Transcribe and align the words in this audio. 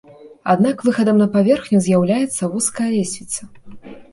Аднак 0.53 0.77
выхадам 0.87 1.19
на 1.23 1.27
паверхню 1.35 1.81
з'яўляецца 1.89 2.51
вузкая 2.55 2.89
лесвіца. 2.97 3.41